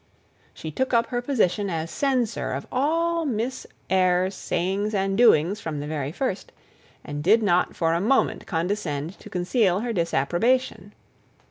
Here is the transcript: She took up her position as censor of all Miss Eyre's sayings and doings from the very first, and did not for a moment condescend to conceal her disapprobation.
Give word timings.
She 0.55 0.71
took 0.71 0.95
up 0.95 1.05
her 1.13 1.21
position 1.21 1.69
as 1.69 1.91
censor 1.91 2.53
of 2.53 2.65
all 2.71 3.23
Miss 3.23 3.67
Eyre's 3.87 4.33
sayings 4.33 4.95
and 4.95 5.15
doings 5.15 5.59
from 5.59 5.79
the 5.79 5.85
very 5.85 6.11
first, 6.11 6.51
and 7.03 7.23
did 7.23 7.43
not 7.43 7.75
for 7.75 7.93
a 7.93 8.01
moment 8.01 8.47
condescend 8.47 9.19
to 9.19 9.29
conceal 9.29 9.81
her 9.81 9.93
disapprobation. 9.93 10.93